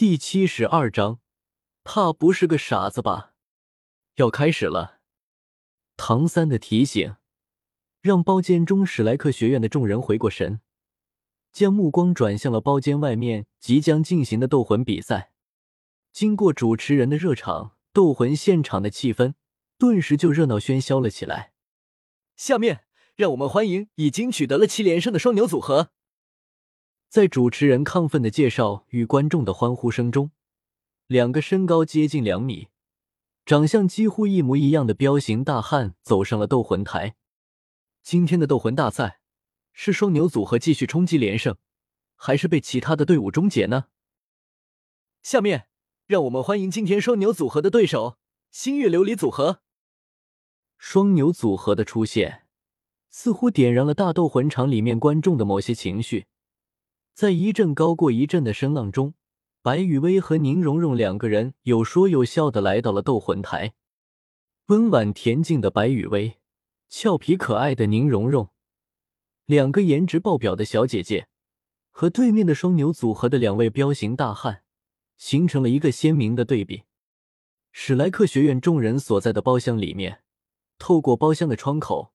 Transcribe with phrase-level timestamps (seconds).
[0.00, 1.20] 第七十二章，
[1.84, 3.34] 怕不是个傻子吧？
[4.14, 5.00] 要开始了。
[5.98, 7.16] 唐三的提醒
[8.00, 10.62] 让包间中史莱克学院的众人回过神，
[11.52, 15.32] 将目光转向了包间外面即将进行的斗魂比赛。
[16.14, 19.34] 经过主持人的热场，斗魂现场的气氛
[19.76, 21.52] 顿时就热闹喧嚣了起来。
[22.36, 22.86] 下面，
[23.16, 25.90] 让我们欢迎已经取得了七连胜的双牛组合。
[27.10, 30.30] 在主持人亢奋的介绍与观众的欢呼声中，
[31.08, 32.68] 两个身高接近两米、
[33.44, 37.16] 长相几乎一模一样的彪形大汉走上了斗魂台。
[38.00, 39.18] 今天的斗魂大赛
[39.72, 41.56] 是双牛组合继续冲击连胜，
[42.14, 43.86] 还是被其他的队伍终结呢？
[45.20, 45.66] 下面，
[46.06, 48.18] 让我们欢迎今天双牛组合的对手——
[48.52, 49.62] 星月琉璃组合。
[50.78, 52.46] 双牛组合的出现，
[53.08, 56.28] 似乎点燃了大斗魂场里面观众的某些情绪。
[57.14, 59.14] 在一阵高过一阵的声浪中，
[59.62, 63.74] 白雨薇和宁荣荣两个人有说有笑的来到了斗魂台。
[64.66, 66.38] 温婉恬静的白雨薇，
[66.88, 68.48] 俏皮可爱的宁荣荣，
[69.44, 71.28] 两个颜值爆表的小姐姐，
[71.90, 74.62] 和对面的双牛组合的两位彪形大汉，
[75.18, 76.84] 形成了一个鲜明的对比。
[77.72, 80.22] 史莱克学院众人所在的包厢里面，
[80.78, 82.12] 透过包厢的窗口，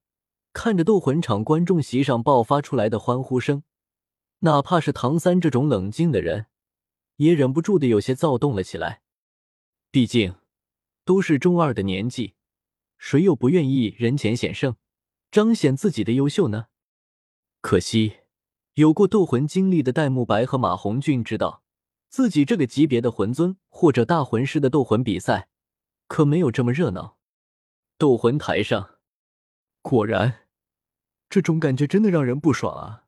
[0.51, 3.63] 看着斗魂场观众席上爆发出来的欢呼声。
[4.45, 6.45] 哪怕是唐三这种冷静的人，
[7.15, 9.01] 也忍不住的有些躁动了起来。
[9.89, 10.35] 毕竟
[11.03, 12.35] 都是中二的年纪，
[12.99, 14.75] 谁又不愿意人前显圣，
[15.31, 16.67] 彰显自己的优秀呢？
[17.61, 18.17] 可惜，
[18.75, 21.63] 有过斗魂经历的戴沐白和马红俊知道，
[22.07, 25.49] 自己这个级别的魂尊或者大魂师的斗魂比赛，
[26.07, 27.17] 可没有这么热闹。
[27.97, 28.99] 斗魂台上，
[29.81, 30.41] 果然，
[31.31, 33.04] 这种感觉真的让人不爽啊！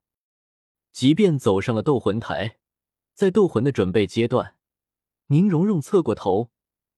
[0.98, 2.58] 即便走上了斗魂台，
[3.14, 4.56] 在斗魂的准备阶段，
[5.28, 6.50] 宁荣荣侧过头，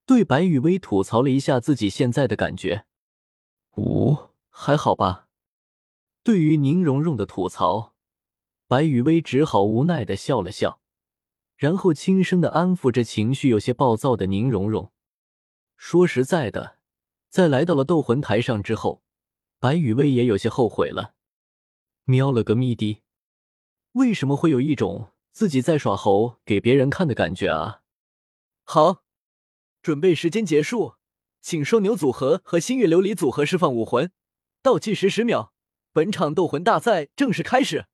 [0.05, 2.85] 对白雨薇吐槽了一下自己现在的感觉。
[3.75, 4.15] 五
[4.47, 5.27] 还好吧？
[6.23, 7.93] 对于宁荣荣的吐槽，
[8.69, 10.79] 白雨薇只好无奈的笑了笑，
[11.57, 14.93] 然后轻声的安抚着情绪有些暴躁的宁荣荣。
[15.75, 16.77] 说实在的，
[17.27, 19.03] 在来到了斗魂台上之后，
[19.59, 21.15] 白雨薇也有些后悔了，
[22.05, 23.03] 瞄了个咪的。
[23.93, 27.81] 为什么会有一种自己在耍猴给别人看的感觉啊？
[28.63, 29.03] 好，
[29.81, 30.95] 准备时间结束，
[31.41, 34.11] 请双牛组合和星月琉璃组合释放武魂，
[34.61, 35.53] 倒计时十秒，
[35.91, 37.85] 本场斗魂大赛正式开始。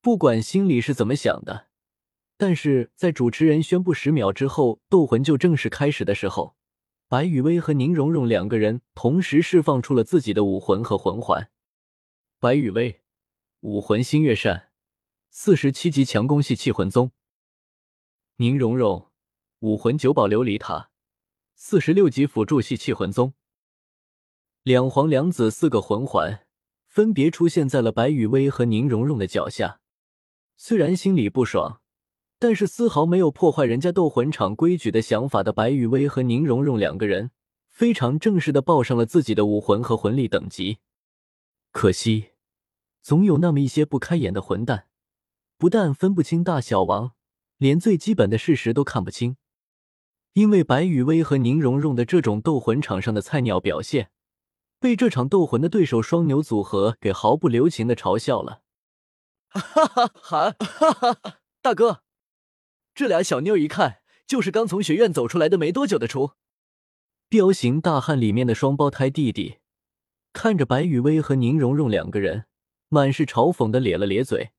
[0.00, 1.68] 不管心里是怎么想的，
[2.36, 6.56] 但是在主持人宣布十秒之后斗魂就正式开始的时候，
[7.06, 11.50] 白雨薇和宁荣荣两个人同时释放出了自己的武魂和魂环。
[12.40, 13.02] 白雨薇，
[13.60, 14.71] 武魂星月扇。
[15.34, 17.10] 四十七级强攻系气魂宗，
[18.36, 19.10] 宁荣荣
[19.60, 20.90] 武魂九宝琉璃塔，
[21.54, 23.32] 四十六级辅助系气魂宗。
[24.62, 26.44] 两黄两紫四个魂环
[26.84, 29.80] 分别出现在了白雨薇和宁荣荣的脚下。
[30.58, 31.80] 虽然心里不爽，
[32.38, 37.30] 但是丝毫没有破坏人家斗魂场规矩的想法的白雨薇和宁荣荣两个人
[37.70, 40.80] 非常正式的报上了自己的武魂和魂力等级。
[41.70, 42.32] 可惜，
[43.00, 44.88] 总有那么一些不开眼的混蛋。
[45.62, 47.12] 不但分不清大小王，
[47.56, 49.36] 连最基本的事实都看不清。
[50.32, 54.10] 因为白雨薇和宁荣荣的这种斗魂场上的菜鸟表现，
[54.80, 58.62] 被这场斗魂的对手双牛组合给毫不留情的嘲笑了。
[59.50, 60.56] 哈哈哈！
[60.58, 62.02] 哈哈，大哥，
[62.92, 66.32] 这俩小妞一看就是刚从学院走出来的没多久的雏。
[67.28, 69.58] 彪形大汉里面的双胞胎弟弟
[70.32, 72.46] 看着白雨薇和宁荣荣两个人，
[72.88, 74.50] 满是嘲讽的咧了咧嘴。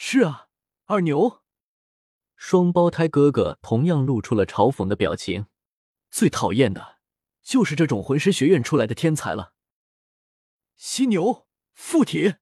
[0.00, 0.46] 是啊，
[0.84, 1.42] 二牛，
[2.36, 5.46] 双胞胎哥哥同样露出了嘲讽的表情。
[6.08, 6.98] 最讨厌的
[7.42, 9.54] 就是这种魂师学院出来的天才了。
[10.76, 12.36] 犀牛附体，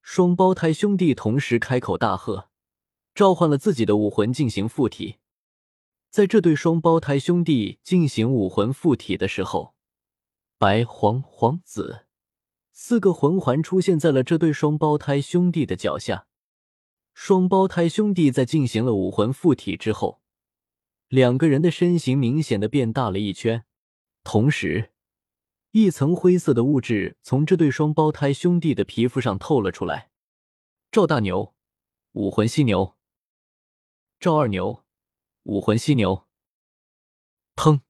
[0.00, 2.48] 双胞胎兄弟同时开口大喝，
[3.14, 5.18] 召唤了自己的武魂进行附体。
[6.08, 9.74] 在这对双胞胎兄弟进行武魂附体的时候，
[10.56, 12.06] 白、黄、黄、紫
[12.72, 16.26] 四个魂环出现在了这对双胞胎兄弟的脚下。
[17.14, 20.20] 双胞胎兄弟在进行了武魂附体之后，
[21.08, 23.64] 两个人的身形明显的变大了一圈，
[24.24, 24.92] 同时，
[25.70, 30.10] 一层灰色的物质从这对双胞胎兄弟的皮肤上透了出来。
[30.90, 31.54] 赵大牛，
[32.12, 32.96] 武魂犀牛；
[34.18, 34.84] 赵二牛，
[35.44, 36.26] 武魂犀牛。
[37.54, 37.80] 砰！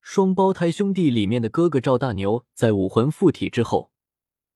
[0.00, 3.92] 双胞胎兄弟里面的哥哥赵大牛在武魂附体之后，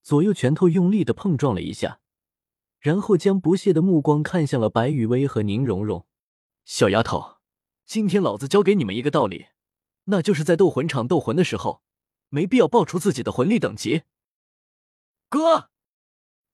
[0.02, 1.98] 左右拳头用力的碰撞了一下。
[2.82, 6.04] 然后将不屑的目光看向了白雨薇和宁荣荣，
[6.64, 7.36] 小丫头，
[7.86, 9.46] 今天老子教给你们一个道理，
[10.06, 11.84] 那就是在斗魂场斗魂的时候，
[12.28, 14.02] 没必要爆出自己的魂力等级。
[15.28, 15.70] 哥，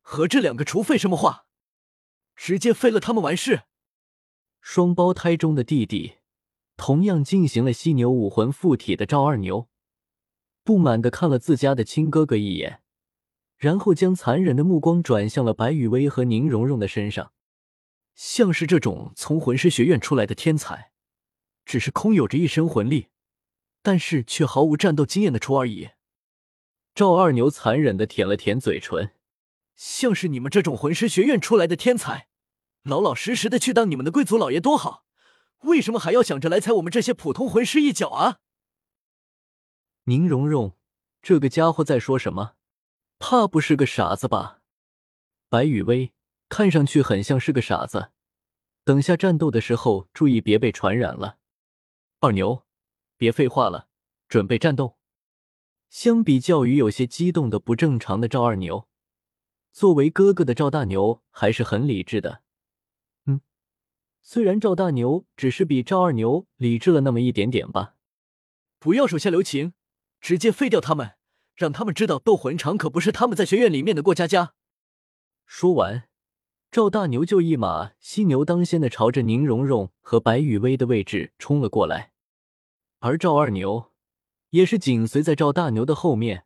[0.02, 1.46] 和这两个厨废什么话？
[2.36, 3.62] 直接废了他们完事。
[4.60, 6.18] 双胞胎中的弟弟，
[6.76, 9.70] 同样进行了犀牛武魂附体的赵二牛，
[10.62, 12.82] 不满的看了自家的亲哥哥一眼，
[13.58, 17.32] 然后将残忍的目光转向了白雨薇和宁荣荣的身上。
[18.14, 20.92] 像是这种从魂师学院出来的天才，
[21.64, 23.08] 只是空有着一身魂力，
[23.82, 25.90] 但是却毫无战斗经验的雏而已。
[26.94, 29.12] 赵二牛残忍的舔了舔嘴唇，
[29.76, 32.26] 像是你们这种魂师学院出来的天才，
[32.82, 35.04] 老老实实的去当你们的贵族老爷多好，
[35.60, 38.38] 为什么还要想着来踩我们这些普通魂师一脚啊？
[40.04, 40.76] 宁荣荣，
[41.22, 42.54] 这个家伙在说什么？
[43.18, 44.60] 怕不是个傻子吧？
[45.48, 46.12] 白雨薇。
[46.50, 48.10] 看上去很像是个傻子，
[48.82, 51.36] 等下战斗的时候注意别被传染了。
[52.20, 52.64] 二牛，
[53.18, 53.88] 别废话了，
[54.30, 54.96] 准备战斗。
[55.90, 58.88] 相比较于有些激动的不正常的赵二牛，
[59.72, 62.40] 作为哥哥的赵大牛还是很理智的。
[63.26, 63.42] 嗯，
[64.22, 67.96] 虽然赵大牛只是比赵二牛理智了那么一点点吧。
[68.78, 69.74] 不要手下留情，
[70.18, 71.17] 直接废掉他们，
[71.58, 74.52] 让他们知道斗魂场可不是他们在学院里面的过家家。
[75.44, 76.04] 说完。
[76.70, 82.12] 赵大牛就一马犀牛当先的朝着宁荣荣和白雨薇的位置冲了过来，
[82.98, 83.90] 而赵二牛
[84.50, 86.44] 也是紧随在赵大牛的后面，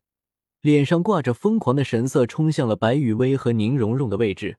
[0.60, 4.58] 脸上挂着疯狂的神色，冲向了白雨薇和宁荣荣的位置。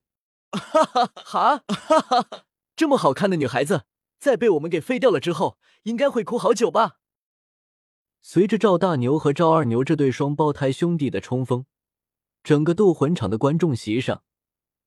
[0.51, 1.63] 哈哈哈！
[1.69, 2.43] 哈哈，
[2.75, 3.85] 这么好看的女孩子，
[4.19, 6.97] 在被我们给废掉了之后，应该会哭好久吧？
[8.25, 11.65] 随着赵大牛和赵二牛这对双胞胎兄弟的冲锋，
[12.41, 14.23] 整个斗魂场的观众席上。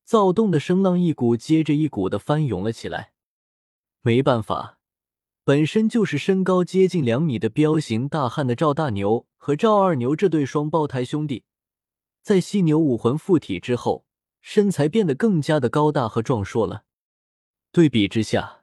[0.05, 3.13] 躁动的声浪一股接着一股的翻涌了起来。
[4.01, 4.79] 没办法，
[5.45, 11.45] 本身就是身高接近两米的彪形大汉的赵大牛和赵二牛这对双胞胎兄弟，
[12.23, 14.07] 在犀牛武魂附体之后，
[14.41, 16.85] 身材变得更加的高大和壮硕了。
[17.71, 18.63] 对比之下，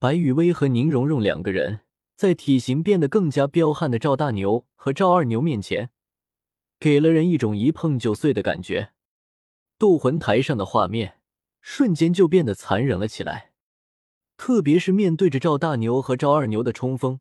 [0.00, 1.82] 白雨薇和宁荣荣两个人
[2.18, 5.90] 在体型变得更加彪悍的赵大牛和赵二牛面前，
[6.80, 8.90] 给了人一种一碰就碎的感觉。
[9.78, 11.20] 斗魂台上的画面
[11.60, 13.52] 瞬间就变得残忍了起来，
[14.36, 17.20] 特别是面对着赵大牛和赵二牛的冲锋，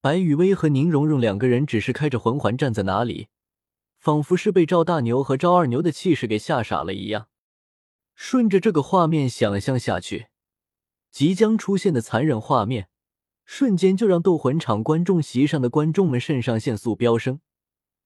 [0.00, 3.28] 白雨薇和宁荣荣两个人只是开着魂环站在那里，
[4.00, 7.28] 仿佛是被赵大牛和赵二牛的气势给吓傻了一样。
[8.16, 10.26] 顺着这个画面想象下去，
[11.12, 12.88] 即将出现的残忍画面，
[13.46, 17.40] 瞬间就让斗魂场观众席上的观众们肾上腺素飙升，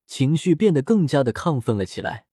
[0.05, 2.25] 情绪变得更加的亢奋了起来。